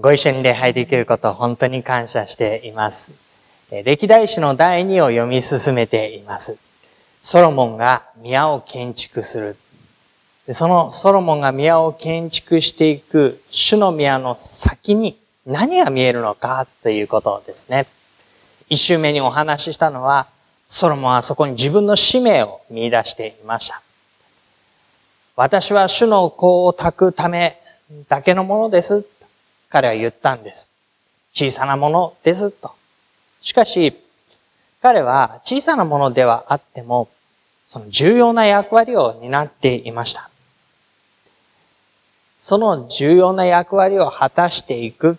[0.00, 3.14] ご一緒に礼拝できることを本当に感謝しています。
[3.84, 6.56] 歴代史の第2を読み進めています。
[7.22, 9.56] ソロモンが宮を建築する。
[10.52, 17.86] そのソロモンが宮を建築していく主の宮の先に何が見えるのかということですね。
[18.68, 20.26] 一週目にお話ししたのは、
[20.68, 23.82] ソロモンはそこに自分の使命を見出していました。
[25.36, 27.58] 私は主の子を炊くため
[28.08, 29.04] だけのものです。
[29.72, 30.70] 彼は言ったんです。
[31.32, 32.72] 小さなものですと。
[33.40, 33.98] しかし、
[34.82, 37.08] 彼は小さなものではあっても、
[37.68, 40.28] その重要な役割を担っていました。
[42.42, 45.16] その重要な役割を果たしていく。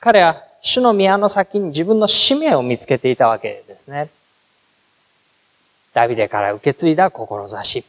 [0.00, 4.10] 彼は主の宮の先に自分の使命を見つけていたわけですね。
[5.94, 7.84] ダビデから受け継いだ志。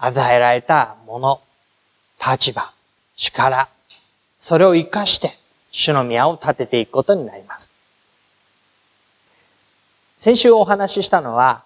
[0.00, 1.40] 与えられたもの、
[2.20, 2.70] 立場、
[3.16, 3.68] 力、
[4.38, 5.38] それを活かして、
[5.70, 7.70] 主の宮を建てていくことになります。
[10.16, 11.64] 先週お話ししたのは、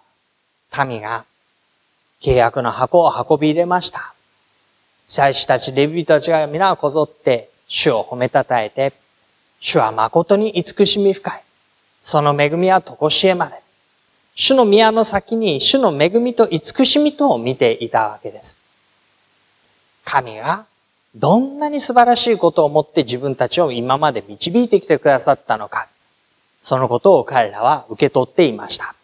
[0.86, 1.24] 民が
[2.20, 4.14] 契約の箱を運び入れました。
[5.06, 8.92] 祭司たち、レビューたちが皆こぞって、主を褒めたたえて、
[9.60, 11.42] 主は誠に慈しみ深い。
[12.00, 13.62] その恵みはとこしえまで。
[14.34, 18.56] 主の宮の先に主の恵みと慈しみとを見ていたわけです。
[20.04, 20.66] 神が
[21.14, 25.88] どんなに素晴らしいことをもって自分たちを今まで導いてきてくださったのか、
[26.62, 28.94] そのことを彼らは受け取っていました。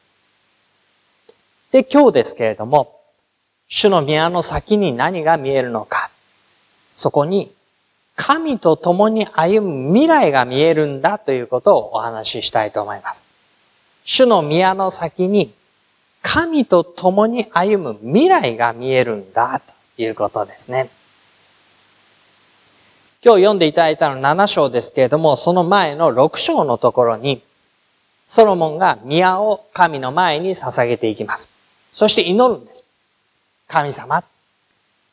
[1.71, 2.99] で、今日ですけれども、
[3.69, 6.11] 主の宮の先に何が見えるのか、
[6.95, 7.53] そこに
[8.17, 13.29] 神と共に歩む未来が見えるんだということをお話ししたいと思います。
[14.05, 15.53] 主の宮の先に
[16.23, 20.89] 神と共に歩む未来が見えるんだということですね。
[23.25, 27.43] 今日読んでいただいたの7章ですけれども、その前の6章のところに、
[28.29, 31.53] ソロモンが宮を神の前に捧げていきます。
[31.93, 32.85] そして祈るんです。
[33.67, 34.23] 神様、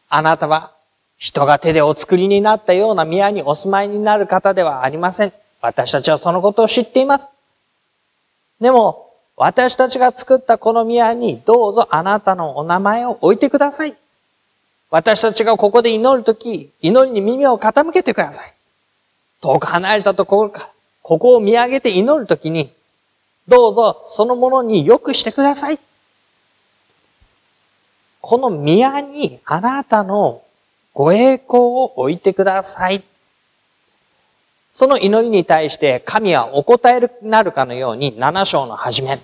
[0.09, 0.71] あなたは
[1.17, 5.33] 人が手でお作りになったような宮にお住まいになる方ではありません。
[5.61, 7.29] 私たちはそのことを知っています。
[8.61, 13.95] でも、私たちが作ったこの宮にどうぞあなたのお名前を置いてください。
[14.95, 18.53] 私たちがここで祈るとき、祈りに耳を傾けてください。
[19.41, 20.69] 遠く離れたところから、
[21.01, 22.71] ここを見上げて祈るときに、
[23.45, 25.79] どうぞそのものに良くしてください。
[28.21, 30.41] この宮にあなたの
[30.93, 33.03] ご栄光を置いてください。
[34.71, 39.19] その祈りに対して神はお答えになるかのように7章の始め、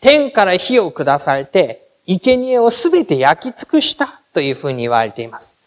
[0.00, 5.58] 天から火を下されて、生贄をすべて焼き尽くしたというふうに言われています。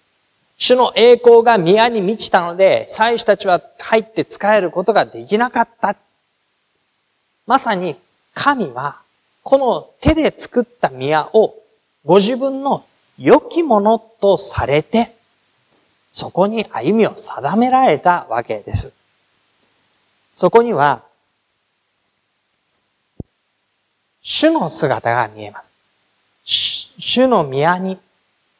[0.57, 5.96] 主の栄光が宮に満ちたので、祭司たちは入って使えることができなかった。
[7.46, 7.97] まさに
[8.34, 9.01] 神は、
[9.44, 11.56] この手で作った宮を
[12.06, 12.85] ご自分の
[13.18, 15.13] 良きものとされて、
[16.12, 18.94] そこに歩みを定められたわけです。
[20.34, 21.03] そこには、
[24.22, 25.74] 主の姿が見えます。
[26.45, 27.97] 主の宮に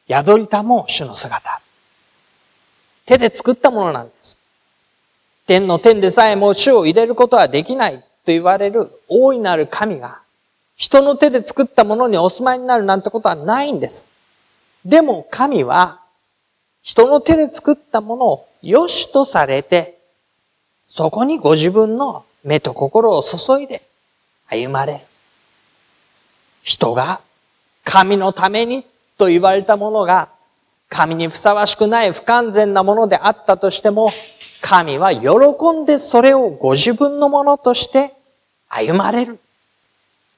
[0.08, 1.60] 宿りたも主の姿。
[3.06, 4.38] 手で作ったものなんです。
[5.46, 10.20] 天の天でさえも主を入れることはできないと言われる大いなる神が
[10.76, 14.10] 人の手で作ったものにお住まいになるなんてことはないんです。
[14.84, 16.00] でも神は
[16.82, 19.98] 人の手で作ったものを良しとされて、
[20.84, 23.82] そこにご自分の目と心を注いで
[24.48, 25.00] 歩まれる。
[26.62, 27.20] 人が
[27.84, 28.86] 神のために
[29.18, 30.28] と言われたものが、
[30.88, 34.12] 神にふさわしくない不完全なものであったとしても、
[34.60, 35.28] 神は喜
[35.72, 38.14] んでそれをご自分のものとして
[38.68, 39.38] 歩まれる。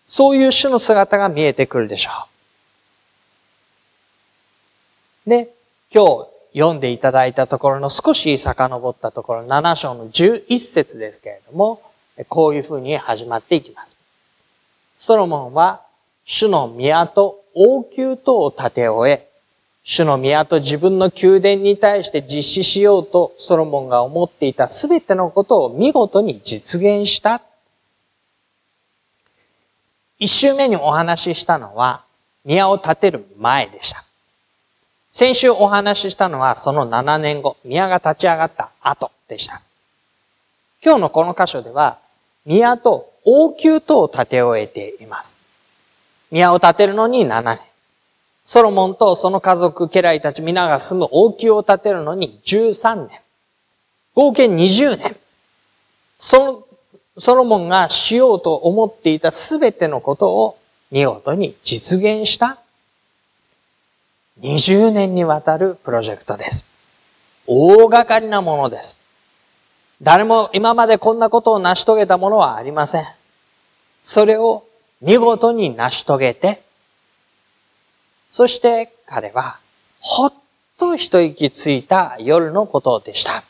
[0.05, 2.11] そういう種の姿が見えてくるでしょ
[5.27, 5.31] う。
[5.31, 5.49] で、
[5.93, 11.83] 今日読んでいただいたところの少し遡ったところ、7章の11節ですけれども、
[12.29, 13.97] こういうふうに始まっていきます。
[14.97, 15.83] ソロモンは、
[16.25, 19.27] 主の宮と王宮とを建て終え、
[19.83, 27.41] 主の宮と自分の宮殿に対して実施しようとソロモンが思っていたすべてのことを見事に実現した。
[30.19, 32.03] 一週目にお話ししたのは、
[32.45, 34.05] 宮を建てる前でした。
[35.09, 39.63] 先週お話ししたのはその7年後、宮が立ち上がった後でした。
[40.85, 41.99] 今日のこの箇所では、
[42.45, 45.46] 宮と王宮とを建て終えています。
[46.31, 47.61] 宮を建てるのに7年。
[48.45, 53.21] ソロモンとその家族、家来たち皆が住む王宮を建てるのに13年。
[54.15, 55.17] 合計20年。
[56.19, 56.67] そ、
[57.19, 60.59] ソロモンがしようと思っていたすべてのことを
[60.91, 62.61] 見事に実現した
[64.41, 66.67] 20年にわたるプロジェクトです。
[67.47, 69.01] 大掛かりなものです。
[70.03, 73.05] 誰も今までこんなことを成し遂げたものはありません。
[74.03, 74.65] それを
[75.01, 76.63] 見事に成し遂げて、
[78.31, 79.59] そして彼は
[80.01, 80.33] ほっ
[80.79, 83.43] と一息ついた夜のことでした。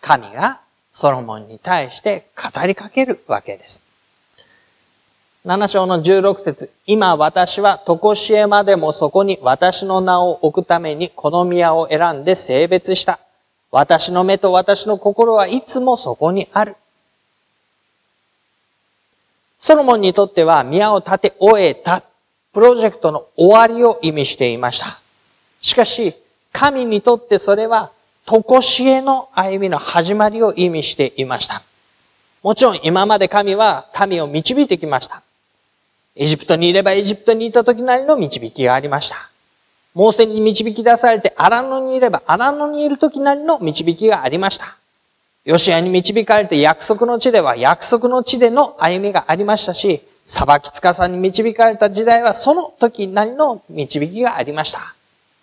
[0.00, 0.60] 神が
[0.90, 3.84] ソロモンに対して語りかけるわけです。
[5.46, 13.20] 7章の16節今私は常しえまでもそこに私の名を置くためにこの宮を選んで性別した。
[13.70, 16.76] 私の目と私の心はいつもそこにある。
[19.60, 22.02] ソロモンにとっては宮を建て終えた
[22.54, 24.98] プロジェクトの終わりを意味していました。
[25.60, 26.14] しかし、
[26.50, 27.92] 神にとってそれは、
[28.24, 31.62] とこしえの歩みの始まりを意味していました。
[32.42, 35.22] もちろん今まで神は民を導いてきました。
[36.16, 39.28] エジプトにいればエジプトにいた時なりの導きがありました。
[39.94, 44.79] モーセに導き出されてアラノにいればアラノにいる時なりの導きがありました。
[45.44, 54.94] ヨシアに導かれて約束の地では約束の地での歩みがありましたし、裁きつかさに導かれた時代はその時なりの導きがありました。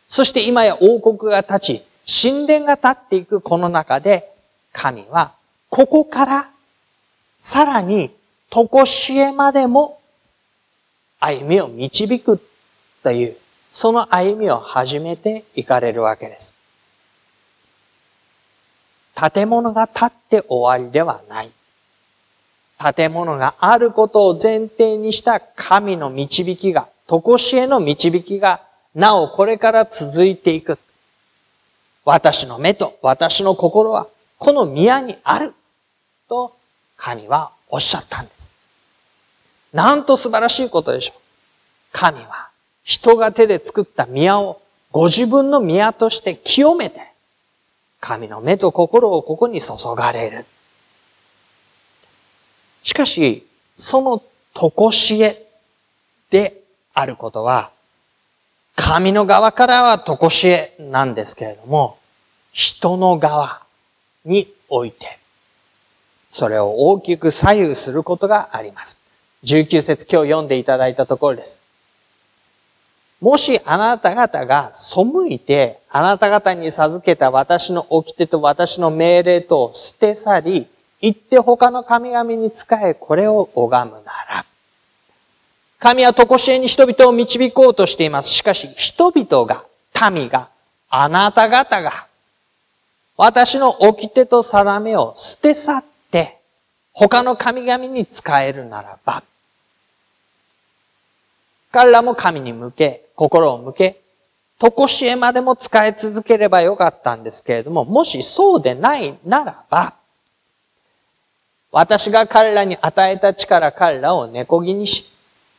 [0.07, 1.83] そして今や王国が立ち、
[2.21, 4.31] 神殿が立っていくこの中で、
[4.71, 5.33] 神は
[5.69, 6.49] ここから
[7.39, 8.11] さらに
[8.51, 9.99] 常しえまでも
[11.19, 12.39] 歩みを導く
[13.03, 13.35] という、
[13.71, 16.56] その歩みを始めていかれるわけです。
[19.17, 21.49] 建物が建って終わりではない。
[22.95, 28.61] 建物があることを前提にした神の導きが、常しえの導きが、
[28.93, 30.77] なおこれから続いていく。
[32.05, 35.55] 私の目と私の心は、この宮にある。
[36.29, 36.55] と、
[36.95, 38.53] 神はおっしゃったんです。
[39.73, 41.21] なんと素晴らしいことでしょう。
[41.91, 42.49] 神は、
[42.83, 44.61] 人が手で作った宮を、
[44.91, 47.06] ご自分の宮として清めて、
[47.99, 50.45] 神の目と心をここに注がれる。
[52.83, 53.45] しかし、
[53.75, 54.23] その
[54.53, 55.45] とこしえ
[56.29, 56.61] で
[56.93, 57.71] あることは、
[58.75, 61.97] 神の側からはとこしえなんですけれども、
[62.53, 63.63] 人の側
[64.23, 65.19] において、
[66.31, 68.99] それを大きく左右することがあります。
[69.43, 71.66] 19節今日読んでいただいたところです。
[73.19, 80.67] もしあなた方が背いて、あなた方に授けた私の掟と私の命令とを捨て去り、
[81.01, 84.45] 行って他の神々に仕え、これを拝むなら。
[85.79, 88.29] 神は常しえに人々を導こうとしています。
[88.29, 89.63] しかし、人々が、
[90.11, 90.49] 民が、
[90.89, 92.05] あなた方が、
[93.15, 96.37] 私の掟と定めを捨て去って、
[96.93, 99.23] 他の神々に仕えるならば、
[101.71, 104.01] 彼らも神に向け、心を向け、
[104.59, 109.93] 常しえまでも使い続ければよかったんですけれども、もしそうでないならば、
[111.71, 115.11] 私が彼らに与えた力彼らを根こぎにし、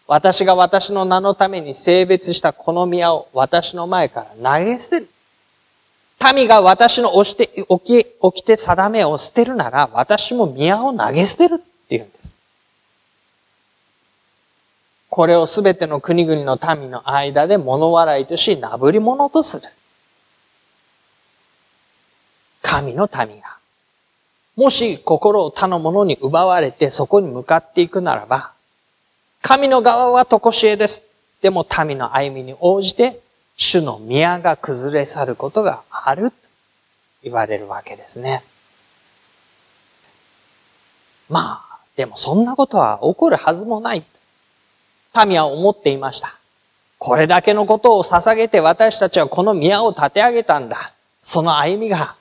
[0.07, 5.09] 私が私の名のために性別したこの宮を私の前から投げ捨てる。
[6.35, 12.28] 民が私の押して、起き、起きて定めを捨てるなら、私も宮を投げ捨てるって言うんです。
[15.19, 19.65] これをすべての国々の民の間で物笑いとし、なぶり物とする。
[22.63, 23.57] 神の民が
[24.55, 28.53] もし心を他の者に奪われてそこに向かっていくならば、
[29.43, 31.03] 神の側はとこしえです。
[31.43, 33.19] でも民の歩みに応じて、
[33.57, 36.37] 主の宮が崩れ去ることがあると
[37.25, 38.45] 言われるわけですね。
[41.29, 44.05] まあ、でもそんなことは起こるはずもない。
[45.27, 46.37] 民は思っていました。
[46.99, 50.93] これだけのことを捧げて私たちはこの宮を建て上げたんだ。
[51.23, 52.17] その歩みが、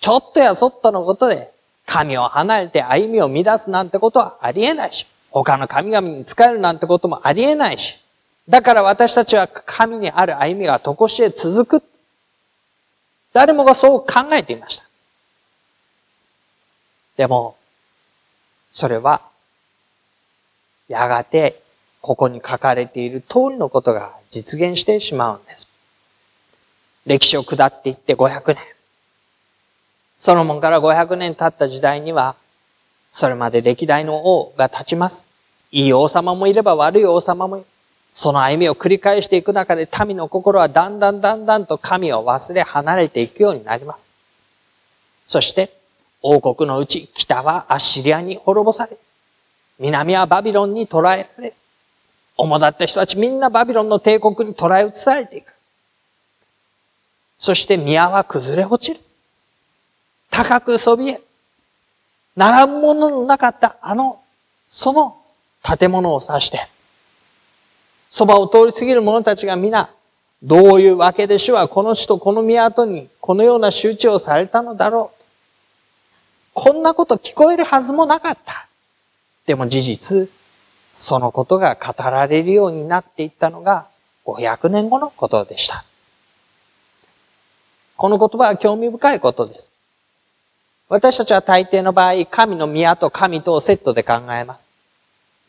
[0.00, 1.50] ちょっとやそっとのことで
[1.86, 7.98] 神を離れて歩みを乱すなんてことはありえないし、他の神々に仕えるなんてこともありえないし、
[8.48, 11.84] だから私たちは神にある歩みがとこしえ続く。
[13.32, 14.84] 誰もがそう考えていました。
[17.16, 17.56] でも、
[18.72, 19.20] それは、
[20.88, 21.60] やがて、
[22.06, 25.68] ここに書かれている通りのことが実現してしまうんです。
[27.04, 28.58] 歴史を下っていって500年。
[30.16, 32.36] ソロモンから500年経った時代には、
[33.10, 35.26] それまで歴代の王が立ちます。
[35.72, 37.66] いい王様もいれば悪い王様もいる。
[38.12, 44.06] その歩みを繰り返していく中で民の心はだんだんだんだんと神を忘れ離れていくようになります。
[45.26, 45.76] そして、
[46.22, 48.96] 王国のうち北はアッシリアに滅ぼされ、
[49.80, 51.52] 南はバビロンに捕らえられ、
[52.36, 55.52] 主だった人たちみんなバビロンの帝国に捕らえ移されていく。
[57.38, 59.00] そして宮は崩れ落ちる。
[60.30, 61.20] 高くそびえ、
[62.34, 64.20] 並ぶもののなかったあの、
[64.68, 65.16] その
[65.62, 66.66] 建物を指して、
[68.10, 69.90] そばを通り過ぎる者たちが皆、
[70.42, 75.16] どういうわけで主はこの地とこの宮跡にこのような周知をされたのだろう。
[76.52, 78.66] こんなこと聞こえるはずもなかった。
[79.46, 80.30] でも事実、
[80.96, 83.86] そのことが語られるようになっていったのが
[84.24, 85.84] 500年後のことでした。
[87.96, 89.70] この言葉は興味深いことです。
[90.88, 94.66] 私たちは大抵の場合、神の宮と神とをセットで考えます。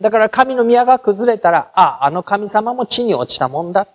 [0.01, 3.87] だから神の宮が崩れたら、あ、あの神様も地に落ちたもんだ。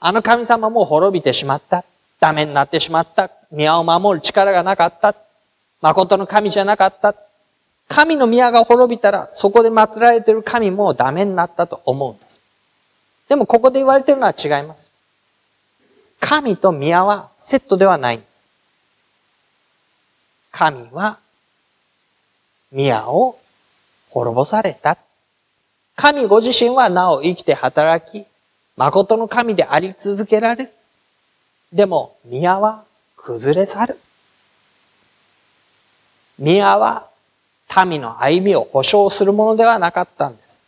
[0.00, 1.84] あの神様も滅びてしまった。
[2.18, 3.30] ダメになってしまった。
[3.50, 5.14] 宮を守る力がなかった。
[5.80, 7.14] 誠の神じゃなかった。
[7.88, 12.40] 神の宮が滅びたら、そこで祀られている神もダメになったと思うんです。
[13.28, 14.90] でもここで言われているのは違います。
[16.20, 18.20] 神と宮はセットではない。
[20.50, 21.18] 神は
[22.72, 23.38] 宮を
[24.10, 24.96] 滅ぼされた。
[25.96, 28.26] 神ご自身はなお生きて働き、
[28.76, 30.70] 誠の神であり続けられる。
[31.72, 32.84] でも、宮は
[33.16, 33.98] 崩れ去る。
[36.38, 37.08] 宮は
[37.84, 40.60] 民の歩みを保証するものではなかったんです。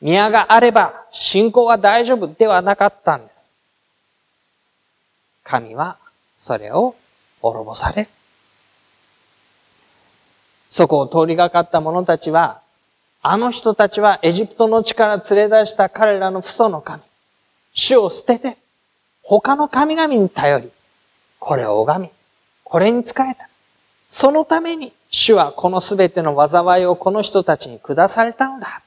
[0.00, 3.42] 宮があれば信仰は大丈夫ではなかったんです。
[5.44, 5.96] 神は
[6.36, 6.94] それを
[7.40, 8.08] 滅ぼされ。
[10.68, 12.60] そこを通りがかった者たちは、
[13.22, 17.02] あの人たちはエジプトの地から連れ出した彼らの父祖の神、
[17.72, 18.56] 主を捨てて、
[19.22, 20.70] 他の神々に頼り、
[21.38, 22.10] これを拝み、
[22.64, 23.48] これに仕えた。
[24.08, 28.82] そのために主はこのすべての災いをこの人たちに下されたのだ。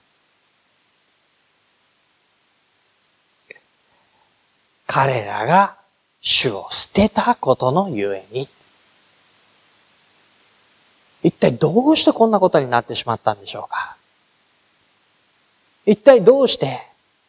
[4.86, 5.78] 彼らが
[6.22, 8.48] 主を捨てたことのゆえに。
[11.24, 13.96] 一体どうしてこんなことになってしまったんでしょうか
[15.86, 16.82] 一体どうして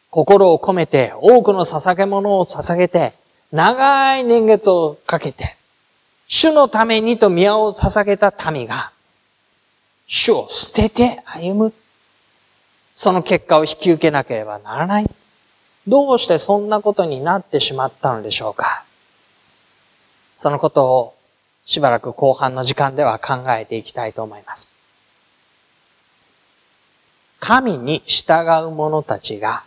[0.09, 3.13] 心を込めて多くの捧げ物を捧げて
[3.51, 5.55] 長い年月をかけて
[6.27, 8.91] 主のためにと宮を捧げた民が、
[10.07, 11.73] 主を捨てて歩む。
[12.95, 15.09] その結果を引き受けなければならない。
[15.87, 18.85] どうしてそんなことになってしまったのでしょうか
[20.37, 21.15] そのことを
[21.65, 24.71] しばらく後半の時間では考えていきたいと思います。
[27.39, 29.63] 神に従う者たちが、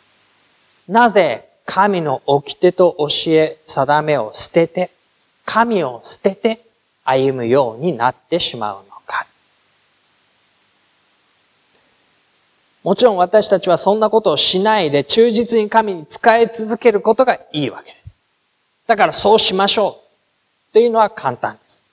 [0.88, 4.90] なぜ神の掟と教え、定めを捨てて、
[5.46, 6.60] 神を捨てて
[7.04, 9.26] 歩むようになってしまうのか。
[12.82, 18.14] もちろん私たちはそんなことをしないで忠実に神に仕え続けることがいいわけです。
[18.86, 20.00] だからそうしましょ
[20.70, 21.84] うというのは簡単です。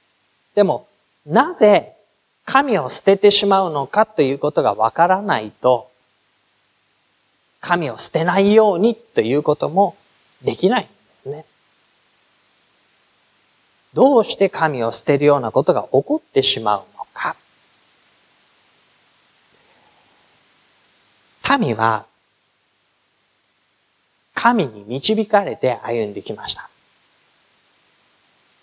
[0.55, 0.87] でも、
[1.25, 1.93] なぜ
[2.45, 5.89] 神を捨ててしまうのかということがわからないと、
[7.61, 9.95] 神を捨てないようにということも
[10.43, 10.89] できない。
[13.93, 17.35] どうして神を捨てるようなことが起こってしまうのか。
[21.59, 22.05] 民は
[24.33, 26.69] 神に導かれて歩んできました。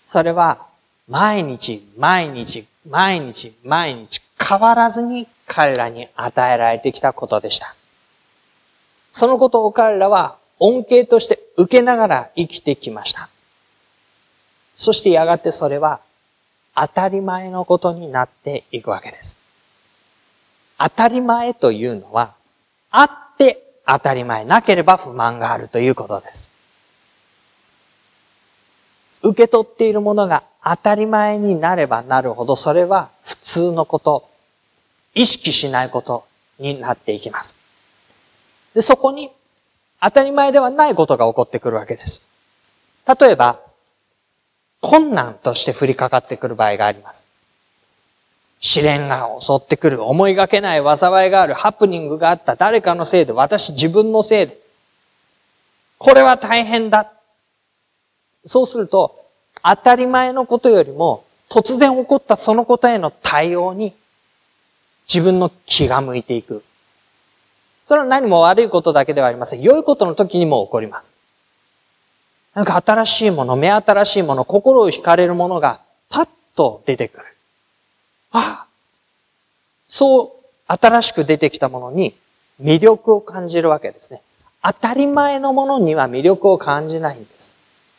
[0.05, 0.65] それは
[1.07, 7.75] 毎日、毎日、毎日、毎日変わらずに彼らに与えられてきたことでした。
[9.11, 13.29] そのことを彼らは恩恵として受けながら生きてきました。
[14.81, 15.99] そしてやがてそれは
[16.75, 19.39] 当たり前のことになっていくわけです。
[20.79, 22.33] 当たり前というのは、
[22.89, 26.49] あって当たり前、なければ不満があるということです。
[29.21, 34.27] 受け取っているものが当たり前になればなるほど、それは普通のこと、
[35.13, 36.25] 意識しないこと
[36.57, 37.53] になっていきます。
[38.73, 39.29] で、そこに
[40.01, 42.25] 当たり前ではないことが起こってくるわけです。
[43.19, 43.59] 例えば、
[44.81, 47.27] 困難として降りかかってくる場合があります。
[48.59, 54.57] 試練が襲ってくる、思いがけない災いがある、ハプニングがあった、誰かのせいで、私自分のせいで。
[55.97, 57.11] これは大変だ。
[58.45, 59.25] そうすると、
[59.63, 63.93] 当たり前のことよりも、突然起こったそのことへの対応に、
[65.07, 66.63] 自分の気が向いていく。
[67.83, 69.61] それは何も悪いことだけではありません。
[69.61, 71.13] 良いことの時にも起こります。
[72.53, 75.79] なんか新しいもの、目新しいもの、心を惹かれるものが、
[76.09, 77.25] パッと出てくる。
[78.31, 78.67] ああ、
[79.87, 80.31] そう
[80.67, 82.15] 新しく出てきたものに
[82.61, 84.21] 魅力を感じるわけですね。
[84.63, 87.57] 当たり前のものには魅力を感じないんです。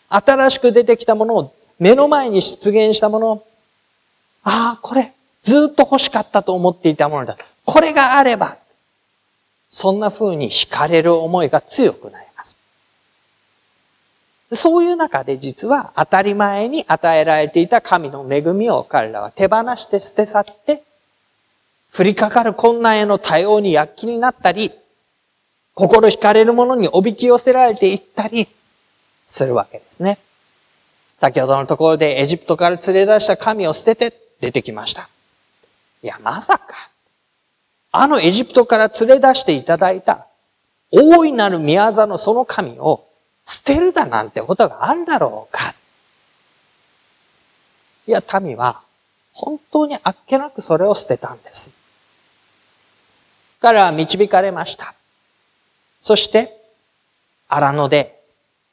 [0.08, 3.42] 新しく出てきたものを目の前に出現したもの、
[4.44, 7.36] ああ、これ、ずっと欲しかったと思っていたものだ。
[7.64, 8.56] これがあれば、
[9.70, 12.31] そんな風に惹かれる思いが強くなります。
[14.54, 20.82] そういう中で実は当たり前に与えられていた神の恵みを彼らは手放して捨て去って、
[21.96, 24.72] 降りかかる困難への対応に躍起になったり、
[25.74, 28.46] 心惹かれるものにおびき寄せられていったり
[29.28, 30.18] するわけですね。
[31.16, 35.08] 先ほどのところでエジプトから連れ出した神を捨てて出てきました。
[36.02, 36.90] いや、まさか、
[37.92, 40.26] あのエジプトから連れ出していただいた
[40.90, 43.04] 大いなる宮座のその神を
[43.52, 45.74] 捨てるだなんてことがあるだろうか。
[48.06, 48.80] いや、民は
[49.34, 51.74] 本当にあっけなくそれを捨てたんです。
[53.60, 54.94] 彼は導かれました。
[56.00, 56.56] そして、
[57.46, 58.22] 荒野で、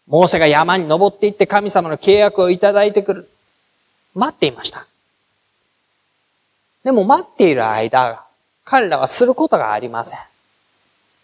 [0.07, 3.29] モーセが山に登っていって神様の契約をいただいてくる。
[4.15, 4.87] 待っていました。
[6.85, 8.23] でも待っている間、
[8.63, 10.19] 彼らはすることがありません。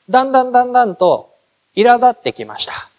[0.09, 1.33] だんだんだんだんと
[1.73, 2.89] 苛立ってきました。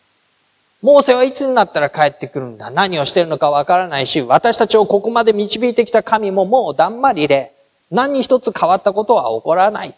[0.86, 2.70] モーセはいつになったら帰ってくるんだ？
[2.70, 7.52] 何をしてるのかわからないし、私たちをここまで導いてきた神ももうだんまりで、
[7.90, 9.96] 何一つ変わったことは起こらない。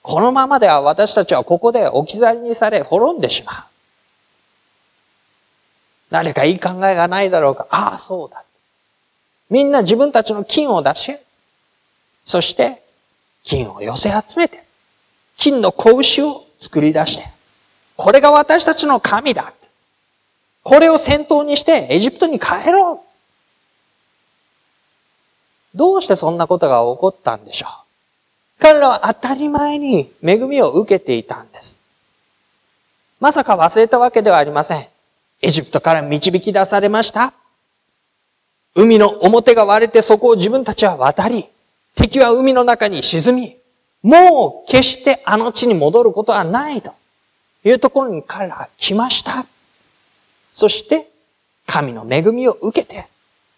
[0.00, 3.56] このままでは私たちはここで置き去りにされ滅んでしまう。
[6.08, 7.66] 誰かいい考えがないだろうか？
[7.68, 8.44] ああ、そうだ。
[9.50, 11.14] みんな自分たちの金を出し、
[12.24, 12.82] そして
[13.44, 14.64] 金を寄せ集めて、
[15.36, 17.28] 金の子牛を作り出して、
[17.94, 19.52] これが私たちの神だ。
[20.66, 23.06] これを先頭にしてエジプトに帰ろう。
[25.78, 27.70] どうしてそんなことが起こったんでしょう
[28.58, 31.80] 彼らは当たり前に恵みを受けていたんです。
[33.20, 34.86] まさか忘れたわけではありません。
[35.40, 37.32] エジプトから導き出されました。
[38.74, 41.46] 海の表が割れてそこを自分たちは渡り、
[41.94, 43.56] 敵は海の中に沈み、
[44.02, 46.92] もう決してあの地に戻ることはないと
[47.62, 49.46] いうところに彼らは来ました。
[50.56, 51.10] そして、
[51.66, 53.08] 神の恵みを受けて、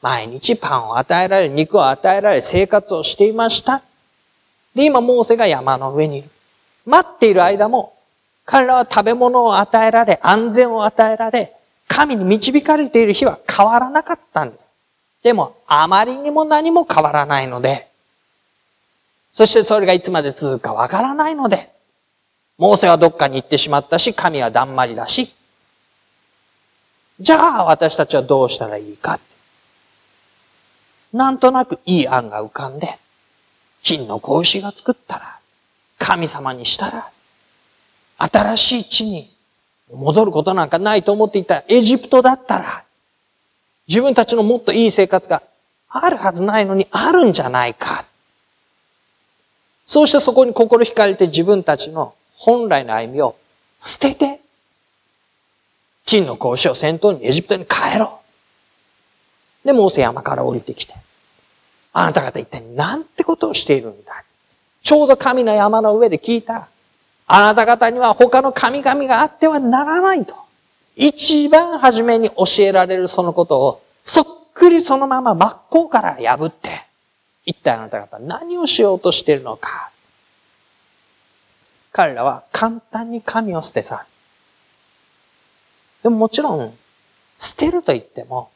[0.03, 3.85] 毎日パンを与えられ、肉を与えられ、生活をしていました。
[4.75, 6.29] で、今、モーセが山の上にいる。
[6.87, 7.93] 待っている間も、
[8.45, 11.55] 彼らは食べ物を与えられ、安全を与えられ、
[11.87, 14.73] 神に導かれている日は変わらなかったんです。
[15.23, 17.87] でも、あまりにも何も変わらないので、
[19.31, 21.71] そしてそれがいつまで続くかわからないので、
[22.57, 25.33] モーセはどっかに行ってしまったし、神はだんまりだし、
[27.21, 29.19] じゃあ私たちはどうしたらいいか。
[31.13, 32.99] なんとなくいい案が浮かんで、
[33.83, 35.39] 金の格子が作ったら、
[35.99, 37.11] 神様にしたら、
[38.19, 39.31] 新しい地に
[39.93, 42.85] 戻ることなんかないと思っていたエジプトだったら、
[43.89, 45.43] 自分たちのもっといい生活が
[45.89, 48.05] あるはずないのにあるんじゃないか。
[49.87, 53.35] そうしてそこに心惹かれて自分たちの本来の歩みを
[53.81, 54.41] 捨てて、
[56.09, 58.21] 金の格子を先頭にエジプトに帰ろ
[59.63, 59.67] う。
[59.67, 60.95] で、モーセ山から降りてきて、
[61.93, 64.25] あなた方一体何てことをしているんだ
[64.83, 66.69] ちょうど神の山の上で聞いた。
[67.27, 70.35] あなた方には他の神々があってはならないと。
[70.97, 76.85] 一番初めに教えられるそのことを、そっくりそのまま真っ向から破って、
[77.45, 79.91] 一体あなた方何をしようとしているのか。
[81.93, 84.07] 彼らは簡単に神を捨て去る。
[86.03, 86.77] でももちろん、
[87.39, 88.51] 捨てると言っても、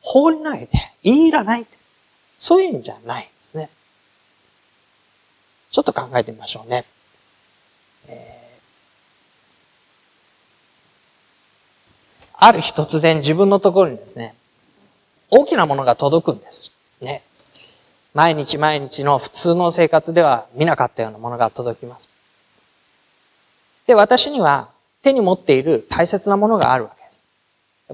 [0.00, 0.68] 放りないで、
[1.02, 1.66] 言いらない。
[2.38, 3.68] そういうんじゃないですね。
[5.70, 6.84] ちょっと考えてみましょうね。
[8.08, 14.34] えー、ある日突然自分のところにですね、
[15.28, 16.72] 大きなものが届くんです。
[17.00, 17.22] ね。
[18.14, 22.08] 毎日毎日の普通の生活では見なかったようなものが届きます。
[23.86, 24.70] で、私には
[25.02, 27.22] 手に持っている大切なものがあるわけです。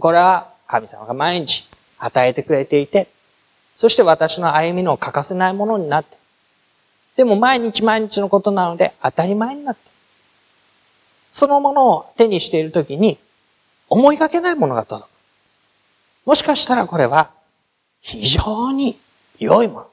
[0.01, 3.09] これは神様が毎日与えてくれていて、
[3.77, 6.16] そして私の歩みの欠かせないものになって、
[7.16, 9.81] でも毎日毎日のことなので当たり前になって、
[11.31, 13.19] そのものを手にしているときに
[13.88, 15.09] 思いがけないものが届く。
[16.27, 17.31] もしかしたらこれは
[18.01, 18.99] 非常に
[19.38, 19.87] 良いもの。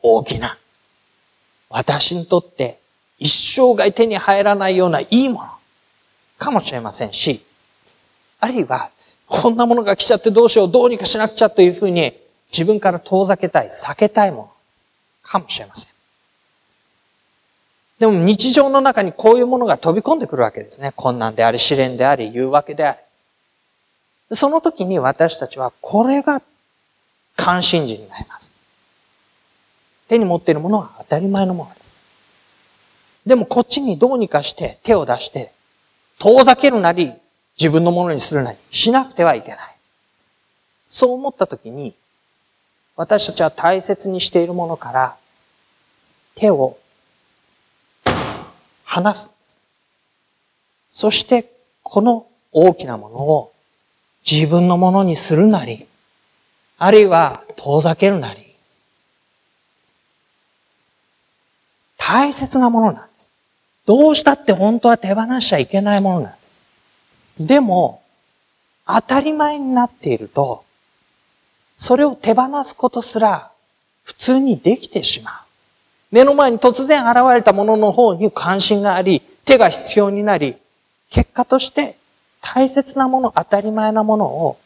[0.00, 0.58] 大きな。
[1.68, 2.78] 私にとって
[3.18, 5.50] 一生涯手に入らないようないいもの
[6.38, 7.42] かもしれませんし、
[8.40, 8.90] あるいは、
[9.26, 12.12] こんなものが来ちゃってどうしよう、どうにかしなくちゃというふうに、
[12.52, 14.50] 自分から遠ざけたい、避けたいもの
[15.22, 15.90] かもしれません。
[17.98, 20.92] でも日常の中にこういうものが飛び込んでくるわけですね。
[20.94, 22.92] 困難であり、試練であり、誘惑であ
[24.30, 24.36] り。
[24.36, 26.42] その時に私たちはこれが
[27.36, 28.50] 関心事になります。
[30.08, 31.94] 手に持っているものは当たり前のものです。
[33.24, 35.52] でもこっちにどうにかして手を出して、
[36.18, 37.12] 遠ざけるなり、
[37.58, 39.76] 自分のものにするなり、しなくてはいけない。
[40.86, 41.94] そう思った時に、
[42.96, 45.16] 私たちは大切にしているものから
[46.34, 46.78] 手を
[48.84, 49.32] 離す。
[50.90, 51.50] そして、
[51.82, 53.52] この大きなものを
[54.28, 55.86] 自分のものにするなり、
[56.78, 58.54] あるいは遠ざけるなり、
[61.98, 63.15] 大切なものなん。
[63.86, 66.38] どうしたって本当は手放しちゃいけないものなんで
[67.38, 67.46] す。
[67.46, 68.02] でも、
[68.86, 70.64] 当たり前になっていると、
[71.76, 73.50] それを手放すことすら
[74.02, 75.34] 普通にできてしまう。
[76.10, 80.56] 目の前に突然現れたものの方に関心があり、手が必要になり、
[81.10, 81.96] 結果として
[82.40, 84.58] 大切なもの、当たり前なものを、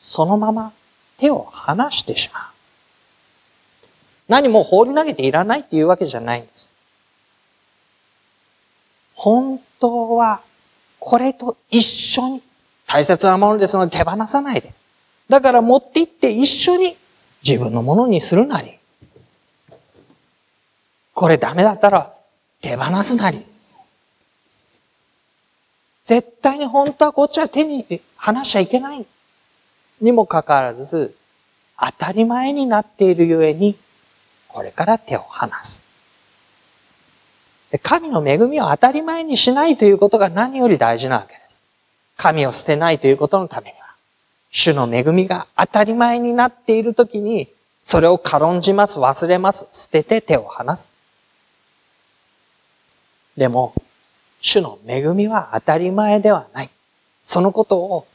[0.00, 0.72] そのまま
[1.18, 2.42] 手を離してしまう。
[4.28, 6.71] 何も放り投げていらないっていうわけじゃないんです。
[9.22, 10.40] 本当は、
[10.98, 12.42] これと一緒に
[12.88, 14.74] 大切なものですので手放さないで。
[15.28, 16.96] だから持って行って一緒に
[17.46, 18.72] 自分のものにするなり。
[21.14, 22.12] これダメだったら
[22.62, 23.46] 手放すなり。
[26.04, 29.06] 絶対に本当はこっちは手に離しちゃいけない。
[30.00, 31.14] にもかかわらず、
[31.78, 33.76] 当たり前になっているゆえに、
[34.48, 35.91] これから手を離す。
[37.78, 41.60] 神の恵みを当たり前にしないということが何より大事なわけです。
[42.16, 43.94] 神を捨てないということのためには。
[44.50, 47.48] 主の恵みが当たり前になっているときに、
[47.82, 50.88] それを軽んじます、忘れます、捨てて手を離す。
[53.36, 53.74] でも、
[54.40, 56.70] 主の恵みは当たり前ではない。
[57.22, 58.06] そのことを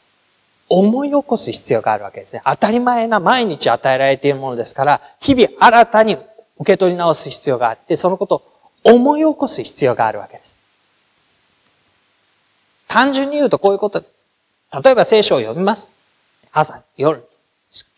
[0.69, 2.41] 思い起こす必要があるわけですね。
[2.45, 6.17] 当たり前な毎日与えられているものですから、日々新たに
[6.59, 10.55] 受け取り直す必要があって、そのことを思い起こす必要があるわけです。
[12.87, 14.03] 単純に言うとこういうこと。
[14.83, 15.93] 例えば聖書を読みます。
[16.51, 17.23] 朝、夜、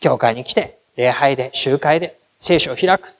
[0.00, 3.14] 教会に来て、礼拝で、集会で、聖書を開く。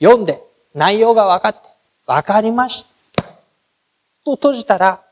[0.00, 0.40] 読んで、
[0.74, 1.60] 内容が分かって、
[2.06, 2.84] 分かりまし
[3.16, 3.24] た。
[4.24, 5.02] と閉じたら、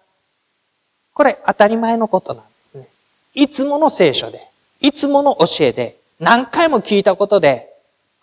[1.15, 2.89] これ当たり前のことなんですね。
[3.35, 4.47] いつもの聖書で、
[4.81, 7.68] いつもの教えで、何回も聞いたことで、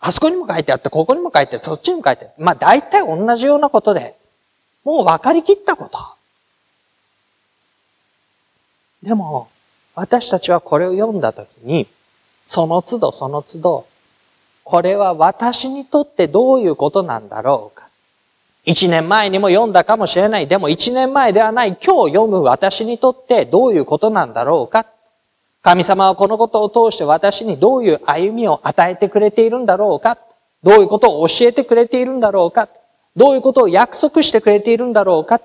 [0.06, 4.14] あそこにも書いてあって、ここにも書いてあって、そっちにも書いてあって、まあ大体同じようなことで、
[4.84, 5.98] もう分かりきったこと。
[9.02, 9.48] でも、
[9.96, 11.88] 私たちはこれを読んだときに、
[12.46, 13.86] その都度その都度、
[14.62, 17.88] これは私にとってどういうことなんだろうか。
[18.64, 20.46] 一年前にも読んだかもしれない。
[20.46, 24.86] でも一年前ではない今日読む私にとってどういうことなんだろうか。
[25.66, 30.16] 神様はこのことを通して私にどういう歩みを与えてくれているんだろうか？
[30.62, 32.68] どういうことを教えてくれているんだろうか？
[33.16, 35.40] どういうことを約束してくれているんだろうか？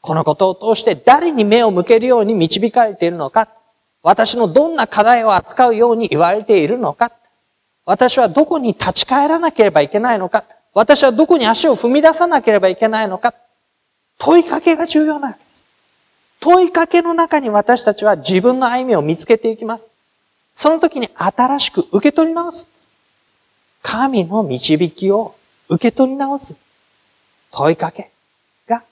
[0.00, 3.50] このことを通して誰に目を向けるように導かれているのか？
[4.02, 7.12] 私のどんな課題を扱うように言われているのか？
[7.84, 10.44] 私はどこに立ち返らなければいけないのか？
[10.72, 13.34] 私はどこに足を踏み出さなければいけないのか？
[14.16, 15.36] 問いかけが重要な。
[16.44, 19.90] 問いかけの中に私たちは自分の歩みを見つけていきます。
[20.52, 22.68] その時に新しく受け取り直す。
[23.80, 25.34] 神の導きを
[25.70, 26.58] 受け取り直す。
[27.50, 28.10] 問いかけ
[28.68, 28.84] が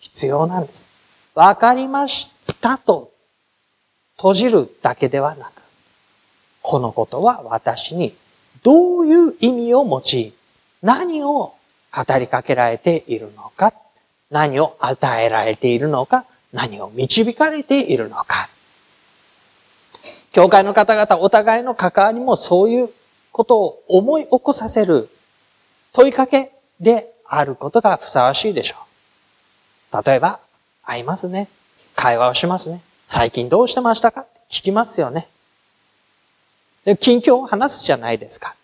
[0.00, 0.88] 必要なんです。
[1.36, 3.12] わかりましたと
[4.16, 5.62] 閉じるだけではなく、
[6.62, 8.12] このことは私に
[8.64, 10.32] どういう意味を持ち、
[10.82, 11.54] 何を
[11.94, 13.72] 語りかけられているのか、
[14.32, 18.48] 何を与えられているのか、何を導かれているのか。
[20.32, 22.90] 教会の方々お互いの関わりもそういう
[23.32, 25.08] ことを思い起こさせる
[25.92, 28.76] 問いかけであることがふさわしいでしょ
[29.92, 30.04] う。
[30.04, 30.40] 例えば、
[30.82, 31.48] 会いますね。
[31.94, 32.80] 会話をしますね。
[33.06, 34.26] 最近どうしてましたか？
[34.50, 35.28] 聞きますよね。
[36.84, 38.54] で近況を話すじゃないですか。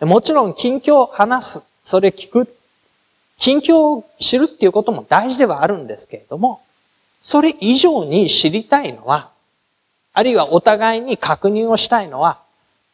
[0.00, 2.54] もちろん近況を話す、それ聞く、
[3.38, 6.60] 近況を知るっていうことも大事ではあるんですけれども、
[7.24, 9.30] それ以上に知りたいのは、
[10.12, 12.42] あるいはお互いに確認をしたいのは、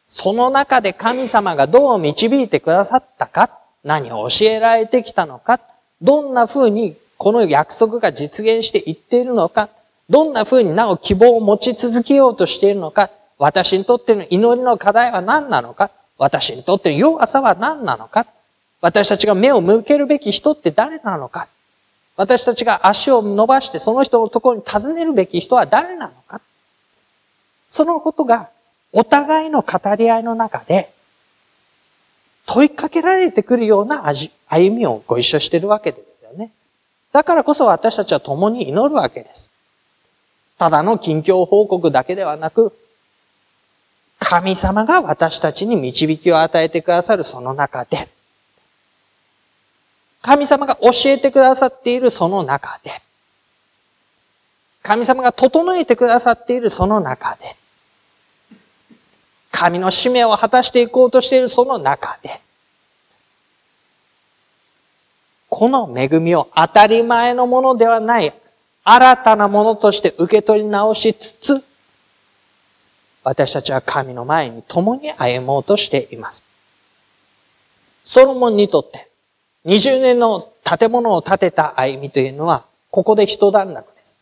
[0.07, 3.51] その中で神様がどう導いてくださったか、
[3.83, 5.59] 何を教えられてきたのか、
[6.01, 9.67] どんな風にこの約束が実現していっているのか、
[10.09, 18.27] どんな風になお希望を持ち続けようとしているのか、私にとっての祈りの課題は何なのか私にとっての弱さは何なのか
[18.79, 21.49] 私たちが目を向けるべき人って誰なのか。
[22.17, 26.41] 私たちが足を伸ばしてその人のところに尋ねるべき人は誰なのか
[27.69, 28.49] そのことが
[28.91, 30.91] お互いの語り合いの中で
[32.45, 34.03] 問いかけられてくるような
[34.47, 36.51] 歩みをご一緒しているわけですよね。
[37.13, 39.49] だからこそ私たちは共に祈るわけです。
[40.57, 42.73] ただの近況報告だけではなく、
[44.19, 48.07] 神様が私たちに導きを与えてくださるその中で、
[50.21, 52.91] 神様が教えてくださっているその中で、
[54.83, 57.55] 神様が整えてくださっているその中で、
[59.51, 62.39] 神の使命を果たしていこうとしているその中で、
[65.49, 68.33] この恵みを当たり前のものではない
[68.83, 71.63] 新たなものとして受け取り直しつつ、
[73.23, 76.43] 私たちは神の前に共に歩もうとしています。
[78.03, 79.10] ソロモンにとって、
[79.65, 84.17] 20年の建物を建てた歩みというのは、ここで一段落です。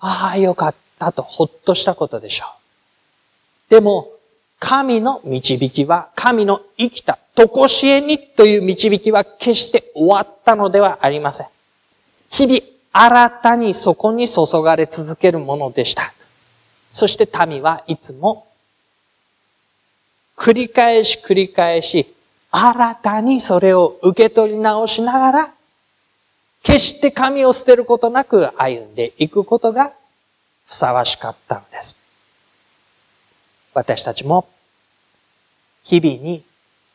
[0.00, 2.46] ああ、よかったと、ほっとしたことでしょ
[3.68, 3.70] う。
[3.70, 4.08] でも、
[4.58, 11.46] 神の導きは、神の生きた、とこしえにという導きは決して終わったのではありません。
[12.30, 12.60] 日々、
[12.92, 16.12] 新たにそこに注がれ続けるものでした。
[16.90, 18.46] そして民はいつも、
[20.36, 22.12] 繰り返し繰り返し、
[22.54, 25.54] 新たにそれを受け取り直しながら、
[26.62, 29.92] 決して神を捨てることなく歩んでいくことが
[30.66, 31.96] ふさわしかったのです。
[33.74, 34.46] 私たちも
[35.82, 36.44] 日々に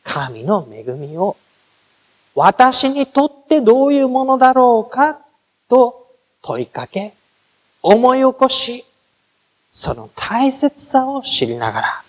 [0.04, 1.36] 神の恵みを
[2.34, 5.18] 私にとってどういうものだろうか
[5.68, 6.06] と
[6.40, 7.12] 問いかけ、
[7.82, 8.84] 思い起こし、
[9.70, 12.02] その大切さを知りながら、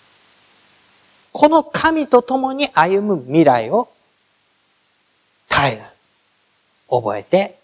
[1.32, 3.88] この神と共に歩む未来を
[5.48, 5.96] 絶えず
[6.88, 7.58] 覚えて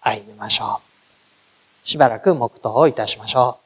[0.00, 0.80] 歩みましょ
[1.84, 1.88] う。
[1.88, 3.61] しばらく黙祷をいたしましょう。